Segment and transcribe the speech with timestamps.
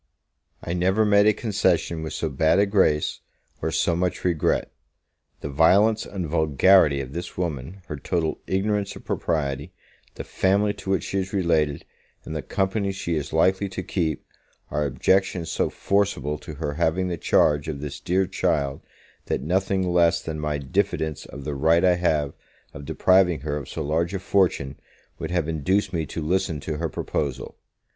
[0.63, 3.19] I never made a concession with so bad a grace,
[3.61, 4.71] or so much regret.
[5.41, 9.73] The violence and vulgarity of this woman, her total ignorance of propriety,
[10.15, 11.85] the family to which she is related,
[12.25, 14.25] and the company she is likely to keep,
[14.71, 18.81] are objections so forcible to her having the charge of this dear child,
[19.27, 22.33] that nothing less than my diffidence of the right I have
[22.73, 24.79] of depriving her of so large a fortune,
[25.19, 27.55] would have induced me to listen to her proposal.